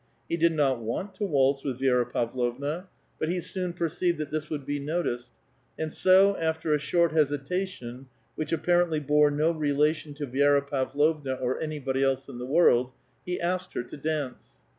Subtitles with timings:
[0.27, 2.87] He did not want to waltz ^ith Vi^ra Pavlovna,
[3.19, 5.29] but he soon perceived that this would be noticed,
[5.77, 11.35] and so, after a short hesitation, which apparently boi'e no re lation to Vi6ra Pavlovna
[11.35, 12.93] or anybody else in the wovld,
[13.27, 14.61] he asked her to dance.